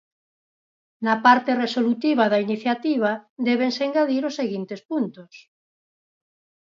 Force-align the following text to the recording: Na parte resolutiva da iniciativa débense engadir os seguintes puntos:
Na 1.05 1.15
parte 1.25 1.51
resolutiva 1.63 2.25
da 2.31 2.39
iniciativa 2.47 3.11
débense 3.47 3.81
engadir 3.87 4.23
os 4.29 4.37
seguintes 4.39 4.81
puntos: 4.89 5.31